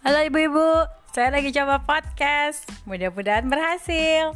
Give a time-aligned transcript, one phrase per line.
[0.00, 2.64] Halo ibu-ibu, saya lagi coba podcast.
[2.88, 4.32] Mudah-mudahan berhasil.